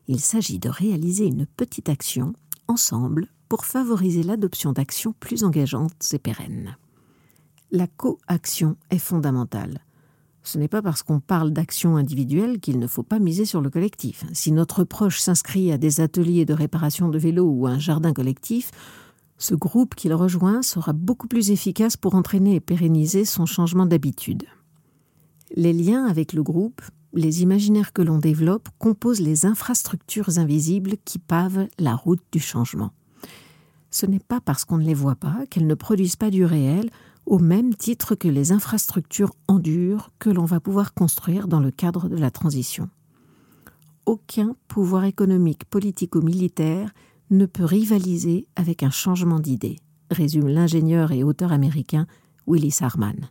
Il 0.08 0.20
s'agit 0.20 0.60
de 0.60 0.70
réaliser 0.70 1.25
une 1.25 1.46
petite 1.46 1.90
action 1.90 2.34
ensemble 2.68 3.28
pour 3.50 3.66
favoriser 3.66 4.24
l'adoption 4.24 4.72
d'actions 4.72 5.13
plus 5.20 5.44
engageantes 5.44 6.13
et 6.13 6.20
pérennes. 6.20 6.78
La 7.72 7.88
coaction 7.88 8.78
est 8.90 9.00
fondamentale. 9.00 9.82
Ce 10.44 10.58
n'est 10.58 10.68
pas 10.68 10.82
parce 10.82 11.04
qu'on 11.04 11.20
parle 11.20 11.52
d'action 11.52 11.98
individuelle 11.98 12.60
qu'il 12.60 12.80
ne 12.80 12.88
faut 12.88 13.04
pas 13.04 13.20
miser 13.20 13.46
sur 13.46 13.62
le 13.62 13.70
collectif. 13.70 14.24
Si 14.34 14.52
notre 14.52 14.84
proche 14.84 15.20
s'inscrit 15.20 15.72
à 15.72 15.78
des 15.78 16.02
ateliers 16.02 16.46
de 16.46 16.54
réparation 16.54 17.10
de 17.10 17.20
vélos 17.20 17.50
ou 17.50 17.68
un 17.68 17.78
jardin 17.78 18.12
collectif, 18.12 18.72
ce 19.38 19.56
groupe 19.56 19.96
qu'il 19.96 20.14
rejoint 20.14 20.62
sera 20.62 20.94
beaucoup 20.94 21.28
plus 21.28 21.52
efficace 21.52 21.98
pour 21.98 22.16
entraîner 22.16 22.56
et 22.56 22.60
pérenniser 22.60 23.26
son 23.26 23.46
changement 23.46 23.86
d'habitude. 23.86 24.44
Les 25.56 25.74
liens 25.74 26.06
avec 26.06 26.34
le 26.34 26.44
groupe, 26.44 26.82
les 27.14 27.42
imaginaires 27.42 27.94
que 27.94 28.02
l'on 28.02 28.20
développe 28.20 28.70
composent 28.80 29.20
les 29.20 29.46
infrastructures 29.46 30.38
invisibles 30.38 30.94
qui 31.06 31.20
pavent 31.20 31.68
la 31.78 31.96
route 31.96 32.24
du 32.32 32.40
changement. 32.40 32.92
Ce 33.90 34.06
n'est 34.06 34.20
pas 34.20 34.40
parce 34.40 34.64
qu'on 34.64 34.78
ne 34.78 34.86
les 34.86 34.94
voit 34.94 35.16
pas 35.16 35.46
qu'elles 35.50 35.68
ne 35.68 35.76
produisent 35.76 36.16
pas 36.16 36.30
du 36.30 36.46
réel, 36.46 36.90
au 37.25 37.40
même 37.40 37.75
titre 37.75 38.16
que 38.16 38.28
les 38.28 38.51
infrastructures 38.51 39.34
endures 39.48 40.12
que 40.20 40.30
l'on 40.30 40.46
va 40.46 40.60
pouvoir 40.60 40.94
construire 40.94 41.48
dans 41.48 41.60
le 41.60 41.72
cadre 41.72 42.10
de 42.10 42.18
la 42.18 42.32
transition. 42.32 42.90
Aucun 44.06 44.56
pouvoir 44.68 45.06
économique, 45.06 45.66
politique 45.66 46.16
ou 46.16 46.22
militaire 46.22 46.92
ne 47.30 47.46
peut 47.46 47.66
rivaliser 47.66 48.48
avec 48.56 48.84
un 48.84 48.90
changement 48.90 49.40
d'idée, 49.40 49.78
résume 50.10 50.48
l'ingénieur 50.48 51.12
et 51.12 51.24
auteur 51.24 51.51
américain 51.51 52.08
Willis 52.48 52.78
Harman. 52.82 53.30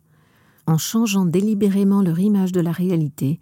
En 0.66 0.78
changeant 0.78 1.26
délibérément 1.26 2.02
leur 2.02 2.20
image 2.20 2.52
de 2.52 2.60
la 2.60 2.72
réalité, 2.72 3.40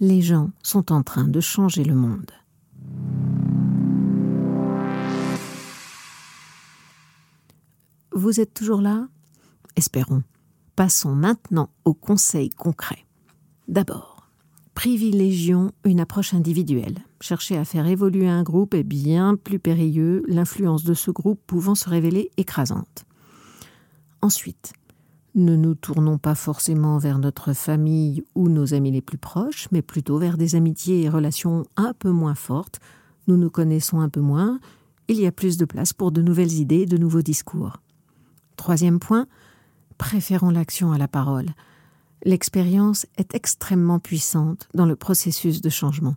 les 0.00 0.22
gens 0.22 0.50
sont 0.62 0.92
en 0.92 1.02
train 1.02 1.26
de 1.26 1.40
changer 1.40 1.84
le 1.84 1.94
monde. 1.94 2.30
Vous 8.12 8.40
êtes 8.40 8.54
toujours 8.54 8.80
là? 8.80 9.08
Espérons. 9.78 10.24
Passons 10.74 11.14
maintenant 11.14 11.70
aux 11.84 11.94
conseils 11.94 12.50
concrets. 12.50 13.06
D'abord, 13.68 14.28
privilégions 14.74 15.70
une 15.84 16.00
approche 16.00 16.34
individuelle. 16.34 16.98
Chercher 17.20 17.56
à 17.56 17.64
faire 17.64 17.86
évoluer 17.86 18.28
un 18.28 18.42
groupe 18.42 18.74
est 18.74 18.82
bien 18.82 19.36
plus 19.36 19.60
périlleux, 19.60 20.24
l'influence 20.26 20.82
de 20.82 20.94
ce 20.94 21.12
groupe 21.12 21.40
pouvant 21.46 21.76
se 21.76 21.88
révéler 21.88 22.32
écrasante. 22.36 23.04
Ensuite, 24.20 24.72
ne 25.36 25.54
nous 25.54 25.76
tournons 25.76 26.18
pas 26.18 26.34
forcément 26.34 26.98
vers 26.98 27.20
notre 27.20 27.52
famille 27.52 28.24
ou 28.34 28.48
nos 28.48 28.74
amis 28.74 28.90
les 28.90 29.00
plus 29.00 29.16
proches, 29.16 29.68
mais 29.70 29.80
plutôt 29.80 30.18
vers 30.18 30.38
des 30.38 30.56
amitiés 30.56 31.02
et 31.02 31.08
relations 31.08 31.62
un 31.76 31.92
peu 31.92 32.10
moins 32.10 32.34
fortes. 32.34 32.80
Nous 33.28 33.36
nous 33.36 33.48
connaissons 33.48 34.00
un 34.00 34.08
peu 34.08 34.22
moins, 34.22 34.58
il 35.06 35.20
y 35.20 35.26
a 35.28 35.30
plus 35.30 35.56
de 35.56 35.64
place 35.64 35.92
pour 35.92 36.10
de 36.10 36.20
nouvelles 36.20 36.54
idées 36.54 36.80
et 36.80 36.86
de 36.86 36.98
nouveaux 36.98 37.22
discours. 37.22 37.76
Troisième 38.56 38.98
point, 38.98 39.28
préférons 39.98 40.50
l'action 40.50 40.92
à 40.92 40.98
la 40.98 41.08
parole. 41.08 41.50
L'expérience 42.24 43.06
est 43.16 43.34
extrêmement 43.34 43.98
puissante 43.98 44.68
dans 44.74 44.86
le 44.86 44.96
processus 44.96 45.60
de 45.60 45.68
changement. 45.68 46.16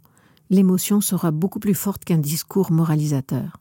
L'émotion 0.49 1.01
sera 1.01 1.31
beaucoup 1.31 1.59
plus 1.59 1.75
forte 1.75 2.05
qu'un 2.05 2.17
discours 2.17 2.71
moralisateur. 2.71 3.57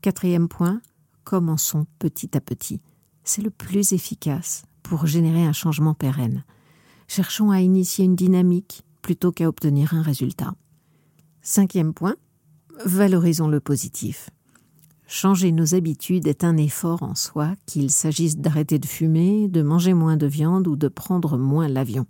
Quatrième 0.00 0.48
point, 0.48 0.80
commençons 1.24 1.86
petit 1.98 2.36
à 2.36 2.40
petit. 2.40 2.80
C'est 3.24 3.42
le 3.42 3.50
plus 3.50 3.92
efficace 3.92 4.64
pour 4.82 5.06
générer 5.06 5.44
un 5.44 5.52
changement 5.52 5.94
pérenne. 5.94 6.44
Cherchons 7.08 7.50
à 7.50 7.60
initier 7.60 8.04
une 8.04 8.16
dynamique 8.16 8.82
plutôt 9.00 9.32
qu'à 9.32 9.48
obtenir 9.48 9.94
un 9.94 10.02
résultat. 10.02 10.54
Cinquième 11.42 11.92
point, 11.92 12.16
valorisons 12.84 13.48
le 13.48 13.60
positif. 13.60 14.30
Changer 15.14 15.52
nos 15.52 15.74
habitudes 15.74 16.26
est 16.26 16.42
un 16.42 16.56
effort 16.56 17.02
en 17.02 17.14
soi, 17.14 17.50
qu'il 17.66 17.90
s'agisse 17.90 18.38
d'arrêter 18.38 18.78
de 18.78 18.86
fumer, 18.86 19.46
de 19.46 19.60
manger 19.60 19.92
moins 19.92 20.16
de 20.16 20.26
viande 20.26 20.66
ou 20.66 20.74
de 20.74 20.88
prendre 20.88 21.36
moins 21.36 21.68
l'avion. 21.68 22.06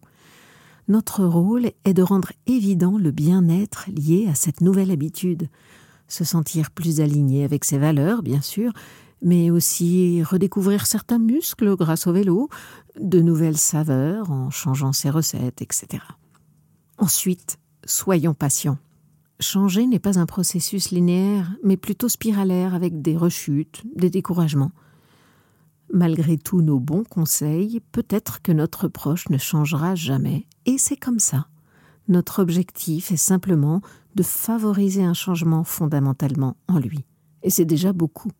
Notre 0.86 1.24
rôle 1.24 1.72
est 1.84 1.94
de 1.94 2.02
rendre 2.02 2.30
évident 2.46 2.98
le 2.98 3.10
bien-être 3.10 3.86
lié 3.90 4.28
à 4.30 4.36
cette 4.36 4.60
nouvelle 4.60 4.92
habitude, 4.92 5.48
se 6.06 6.22
sentir 6.22 6.70
plus 6.70 7.00
aligné 7.00 7.42
avec 7.42 7.64
ses 7.64 7.76
valeurs, 7.76 8.22
bien 8.22 8.40
sûr, 8.40 8.72
mais 9.20 9.50
aussi 9.50 10.22
redécouvrir 10.22 10.86
certains 10.86 11.18
muscles 11.18 11.74
grâce 11.74 12.06
au 12.06 12.12
vélo, 12.12 12.50
de 13.00 13.20
nouvelles 13.20 13.58
saveurs 13.58 14.30
en 14.30 14.50
changeant 14.50 14.92
ses 14.92 15.10
recettes, 15.10 15.60
etc. 15.60 16.04
Ensuite, 16.98 17.58
soyons 17.84 18.32
patients. 18.32 18.78
Changer 19.42 19.86
n'est 19.86 19.98
pas 19.98 20.18
un 20.18 20.26
processus 20.26 20.90
linéaire, 20.90 21.52
mais 21.62 21.76
plutôt 21.76 22.08
spiralaire 22.08 22.74
avec 22.74 23.02
des 23.02 23.16
rechutes, 23.16 23.82
des 23.96 24.08
découragements. 24.08 24.70
Malgré 25.92 26.38
tous 26.38 26.62
nos 26.62 26.78
bons 26.78 27.04
conseils, 27.04 27.80
peut-être 27.92 28.40
que 28.40 28.52
notre 28.52 28.88
proche 28.88 29.28
ne 29.28 29.38
changera 29.38 29.94
jamais, 29.94 30.46
et 30.64 30.78
c'est 30.78 30.96
comme 30.96 31.18
ça. 31.18 31.48
Notre 32.08 32.40
objectif 32.40 33.10
est 33.10 33.16
simplement 33.16 33.82
de 34.14 34.22
favoriser 34.22 35.02
un 35.02 35.12
changement 35.12 35.64
fondamentalement 35.64 36.56
en 36.68 36.78
lui, 36.78 37.04
et 37.42 37.50
c'est 37.50 37.64
déjà 37.64 37.92
beaucoup. 37.92 38.30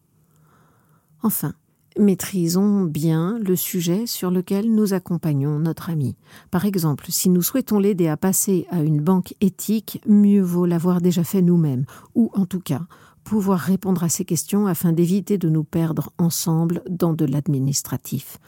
Enfin, 1.23 1.53
Maîtrisons 1.99 2.85
bien 2.85 3.39
le 3.39 3.55
sujet 3.55 4.07
sur 4.07 4.31
lequel 4.31 4.75
nous 4.75 4.95
accompagnons 4.95 5.59
notre 5.59 5.91
ami. 5.91 6.17
Par 6.51 6.65
exemple, 6.65 7.07
si 7.11 7.29
nous 7.29 7.43
souhaitons 7.43 7.79
l'aider 7.79 8.09
à 8.09 8.17
passer 8.17 8.67
à 8.71 8.83
une 8.83 9.03
banque 9.03 9.35
éthique, 9.43 10.01
mieux 10.07 10.41
vaut 10.41 10.65
l'avoir 10.65 11.03
déjà 11.03 11.23
fait 11.23 11.43
nous-mêmes, 11.43 11.85
ou 12.15 12.31
en 12.35 12.47
tout 12.47 12.61
cas 12.61 12.83
pouvoir 13.25 13.59
répondre 13.59 14.03
à 14.03 14.09
ces 14.09 14.25
questions 14.25 14.67
afin 14.67 14.93
d'éviter 14.93 15.37
de 15.37 15.49
nous 15.49 15.65
perdre 15.65 16.13
ensemble 16.19 16.83
dans 16.89 17.13
de 17.13 17.27
l'administratif. 17.27 18.39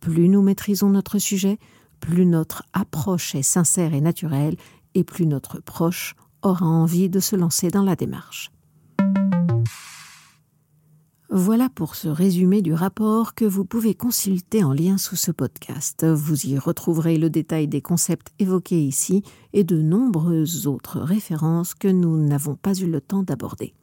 Plus 0.00 0.28
nous 0.28 0.42
maîtrisons 0.42 0.90
notre 0.90 1.18
sujet, 1.18 1.58
plus 2.00 2.26
notre 2.26 2.64
approche 2.74 3.34
est 3.34 3.42
sincère 3.42 3.94
et 3.94 4.00
naturelle, 4.00 4.56
et 4.94 5.04
plus 5.04 5.26
notre 5.26 5.60
proche 5.60 6.16
aura 6.42 6.66
envie 6.66 7.08
de 7.08 7.20
se 7.20 7.36
lancer 7.36 7.68
dans 7.68 7.82
la 7.82 7.96
démarche. 7.96 8.50
Voilà 11.32 11.68
pour 11.68 11.94
ce 11.94 12.08
résumé 12.08 12.60
du 12.60 12.74
rapport 12.74 13.36
que 13.36 13.44
vous 13.44 13.64
pouvez 13.64 13.94
consulter 13.94 14.64
en 14.64 14.72
lien 14.72 14.98
sous 14.98 15.14
ce 15.14 15.30
podcast. 15.30 16.04
Vous 16.04 16.46
y 16.46 16.58
retrouverez 16.58 17.18
le 17.18 17.30
détail 17.30 17.68
des 17.68 17.80
concepts 17.80 18.32
évoqués 18.40 18.82
ici 18.82 19.22
et 19.52 19.62
de 19.62 19.80
nombreuses 19.80 20.66
autres 20.66 20.98
références 20.98 21.74
que 21.74 21.86
nous 21.86 22.16
n'avons 22.16 22.56
pas 22.56 22.74
eu 22.74 22.90
le 22.90 23.00
temps 23.00 23.22
d'aborder. 23.22 23.74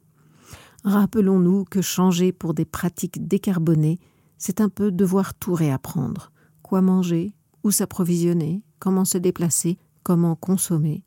Rappelons-nous 0.84 1.64
que 1.64 1.80
changer 1.80 2.32
pour 2.32 2.52
des 2.52 2.66
pratiques 2.66 3.26
décarbonées, 3.26 3.98
c'est 4.36 4.60
un 4.60 4.68
peu 4.68 4.92
devoir 4.92 5.32
tout 5.32 5.54
réapprendre. 5.54 6.32
Quoi 6.60 6.82
manger, 6.82 7.32
où 7.64 7.70
s'approvisionner, 7.70 8.62
comment 8.78 9.06
se 9.06 9.16
déplacer, 9.16 9.78
comment 10.02 10.36
consommer. 10.36 11.02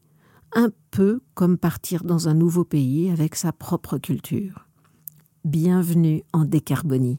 Un 0.53 0.71
peu 0.89 1.21
comme 1.35 1.59
partir 1.59 2.03
dans 2.03 2.29
un 2.29 2.33
nouveau 2.33 2.63
pays 2.63 3.11
avec 3.11 3.35
sa 3.35 3.51
propre 3.51 3.99
culture. 3.99 4.70
Bienvenue 5.45 6.21
en 6.33 6.45
décarbonie. 6.45 7.17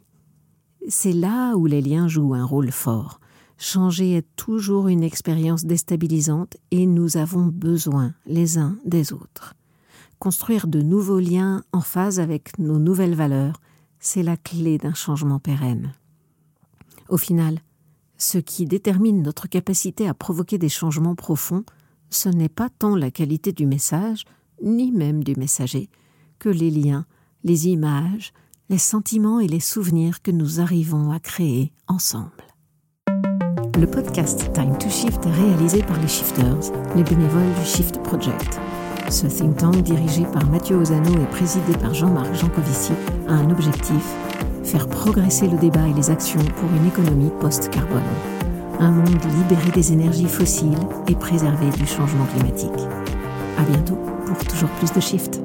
C'est 0.89 1.13
là 1.13 1.57
où 1.57 1.67
les 1.67 1.83
liens 1.83 2.07
jouent 2.07 2.35
un 2.35 2.45
rôle 2.45 2.71
fort. 2.71 3.19
Changer 3.59 4.13
est 4.13 4.37
toujours 4.37 4.87
une 4.87 5.03
expérience 5.03 5.65
déstabilisante 5.65 6.57
et 6.71 6.87
nous 6.87 7.17
avons 7.17 7.47
besoin 7.47 8.15
les 8.27 8.59
uns 8.59 8.79
des 8.85 9.13
autres. 9.13 9.55
Construire 10.21 10.69
de 10.69 10.83
nouveaux 10.83 11.19
liens 11.19 11.65
en 11.73 11.81
phase 11.81 12.21
avec 12.21 12.61
nos 12.61 12.79
nouvelles 12.79 13.17
valeurs, 13.17 13.61
c'est 13.99 14.23
la 14.23 14.37
clé 14.37 14.79
d'un 14.79 14.95
changement 14.95 15.41
pérenne. 15.41 15.93
Au 17.09 17.17
final, 17.17 17.59
ce 18.19 18.39
qui 18.39 18.67
détermine 18.67 19.21
notre 19.21 19.49
capacité 19.49 20.07
à 20.07 20.15
provoquer 20.15 20.59
des 20.59 20.69
changements 20.69 21.17
profonds, 21.17 21.65
ce 22.09 22.29
n'est 22.29 22.49
pas 22.49 22.69
tant 22.69 22.95
la 22.95 23.11
qualité 23.11 23.51
du 23.51 23.67
message, 23.67 24.27
ni 24.63 24.93
même 24.93 25.25
du 25.25 25.35
messager, 25.35 25.91
que 26.39 26.49
les 26.49 26.71
liens, 26.71 27.05
les 27.45 27.69
images, 27.69 28.33
les 28.69 28.79
sentiments 28.79 29.41
et 29.41 29.49
les 29.49 29.61
souvenirs 29.61 30.23
que 30.23 30.31
nous 30.31 30.61
arrivons 30.61 31.11
à 31.11 31.19
créer 31.19 31.73
ensemble. 31.89 32.31
Le 33.79 33.87
podcast 33.87 34.53
Time 34.53 34.79
to 34.79 34.89
Shift 34.89 35.27
est 35.27 35.33
réalisé 35.33 35.83
par 35.83 36.01
les 36.01 36.09
Shifters, 36.09 36.73
les 36.95 37.03
bénévoles 37.03 37.55
du 37.59 37.65
Shift 37.65 38.01
Project. 38.03 38.61
Ce 39.11 39.27
think 39.27 39.57
tank 39.57 39.83
dirigé 39.83 40.25
par 40.33 40.49
Mathieu 40.49 40.77
Ozano 40.77 41.11
et 41.15 41.27
présidé 41.31 41.73
par 41.81 41.93
Jean-Marc 41.93 42.33
Jancovici 42.35 42.93
a 43.29 43.33
un 43.33 43.51
objectif 43.51 44.15
faire 44.63 44.89
progresser 44.89 45.49
le 45.49 45.59
débat 45.59 45.89
et 45.89 45.93
les 45.95 46.11
actions 46.11 46.45
pour 46.57 46.71
une 46.71 46.87
économie 46.87 47.31
post-carbone. 47.41 48.03
Un 48.79 48.93
monde 48.93 49.25
libéré 49.37 49.71
des 49.73 49.93
énergies 49.93 50.29
fossiles 50.29 50.79
et 51.09 51.15
préservé 51.15 51.69
du 51.71 51.87
changement 51.87 52.27
climatique. 52.27 52.71
À 53.59 53.65
bientôt 53.65 53.99
pour 54.27 54.39
toujours 54.45 54.71
plus 54.71 54.93
de 54.93 55.01
Shift. 55.01 55.43